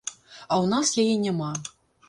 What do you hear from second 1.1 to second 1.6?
няма.